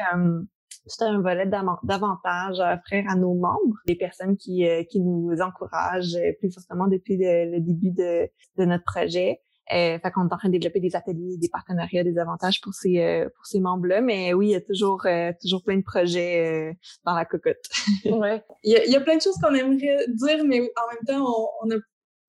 [0.85, 5.35] c'est un volet d'avantages à offrir à nos membres, des personnes qui, euh, qui nous
[5.41, 9.41] encouragent euh, plus fortement depuis le, début de, de, notre projet.
[9.71, 12.73] Euh, fait qu'on est en train de développer des ateliers, des partenariats, des avantages pour
[12.73, 14.01] ces euh, pour ces membres-là.
[14.01, 15.05] Mais oui, il y a toujours
[15.39, 17.63] toujours plein de projets dans la cocotte.
[18.05, 18.43] ouais.
[18.63, 21.05] Il y, a, il y a plein de choses qu'on aimerait dire, mais en même
[21.05, 21.79] temps, on, on a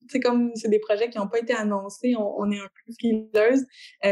[0.08, 2.14] c'est comme c'est des projets qui n'ont pas été annoncés.
[2.14, 3.64] On, on, est un peu frileuse,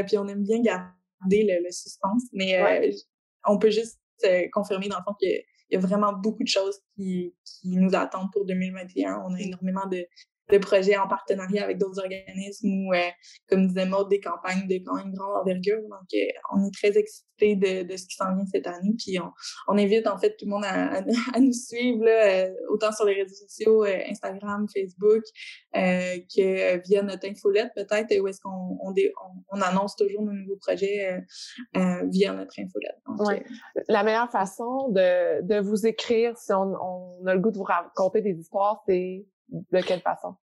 [0.06, 0.86] puis on aime bien garder
[1.30, 2.22] le, le suspense.
[2.32, 2.90] Mais
[3.46, 3.98] on peut juste
[4.52, 8.30] confirmer dans le fond qu'il y a vraiment beaucoup de choses qui, qui nous attendent
[8.32, 9.22] pour 2021.
[9.26, 10.06] On a énormément de,
[10.50, 13.08] de projets en partenariat avec d'autres organismes ou, euh,
[13.48, 15.80] comme disait Maud, des campagnes de quand même grande envergure.
[15.82, 16.18] Donc, euh,
[16.54, 18.94] on est très excités de, de, ce qui s'en vient cette année.
[18.98, 19.30] Puis, on,
[19.68, 21.00] on, invite en fait tout le monde à, à,
[21.40, 25.22] nous suivre, là, euh, autant sur les réseaux sociaux, Instagram, Facebook,
[25.74, 28.94] que via notre infolette peut-être, où est-ce qu'on on,
[29.52, 31.20] on, annonce toujours nos nouveaux projets
[31.74, 32.96] via notre infolette.
[33.06, 33.44] Donc,
[33.88, 36.74] La meilleure façon de, de vous écrire, si on,
[37.22, 40.36] on a le goût de vous raconter des histoires, c'est de quelle façon?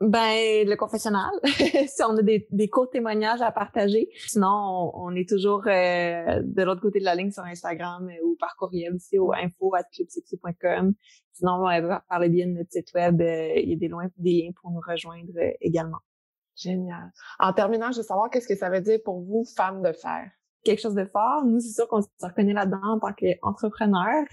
[0.00, 1.30] Ben, le confessionnal.
[1.44, 4.10] si on a des, des courts témoignages à partager.
[4.26, 8.36] Sinon, on, est toujours euh, de l'autre côté de la ligne sur Instagram euh, ou
[8.38, 10.94] par courriel aussi au info.clubsexy.com.
[11.32, 14.42] Sinon, euh, par le biais de notre site web, il y a des, loin, des
[14.42, 16.00] liens pour nous rejoindre également.
[16.56, 17.12] Génial.
[17.38, 20.30] En terminant, je veux savoir qu'est-ce que ça veut dire pour vous, femme de fer?
[20.64, 21.44] Quelque chose de fort.
[21.44, 24.24] Nous, c'est sûr qu'on se reconnaît là-dedans en tant qu'entrepreneur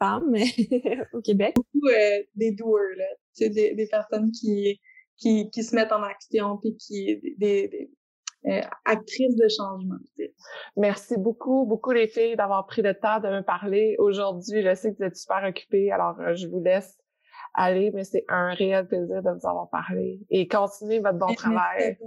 [0.00, 0.34] femmes
[1.12, 1.54] au Québec.
[1.56, 3.04] Beaucoup euh, des doers, là.
[3.38, 4.80] Des, des personnes qui,
[5.16, 7.90] qui, qui se mettent en action puis qui des, des
[8.46, 9.98] euh, actrices de changement.
[10.76, 14.62] Merci beaucoup, beaucoup les filles d'avoir pris le temps de me parler aujourd'hui.
[14.62, 16.98] Je sais que vous êtes super occupées, alors euh, je vous laisse
[17.52, 20.20] aller, mais c'est un réel plaisir de vous avoir parlé.
[20.30, 21.98] Et continuez votre bon travail.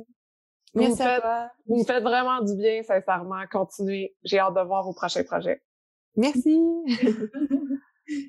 [0.73, 1.23] Merci vous, faites,
[1.67, 3.43] vous me faites vraiment du bien, sincèrement.
[3.51, 4.15] Continuez.
[4.23, 5.61] J'ai hâte de voir vos prochains projets.
[6.15, 6.59] Merci.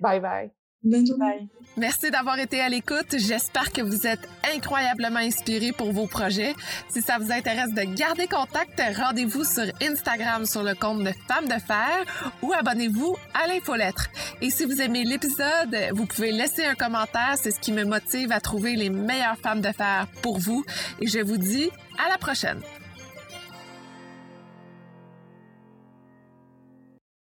[0.01, 0.51] bye bye.
[0.85, 1.49] Bonne journée.
[1.79, 3.17] Merci d'avoir été à l'écoute.
[3.17, 6.55] J'espère que vous êtes incroyablement inspirés pour vos projets.
[6.91, 11.47] Si ça vous intéresse de garder contact, rendez-vous sur Instagram sur le compte de Femmes
[11.47, 12.05] de Fer
[12.43, 14.11] ou abonnez-vous à l'infolettre.
[14.43, 17.37] Et si vous aimez l'épisode, vous pouvez laisser un commentaire.
[17.41, 20.67] C'est ce qui me motive à trouver les meilleures femmes de fer pour vous.
[21.01, 21.71] Et je vous dis
[22.05, 22.61] à la prochaine.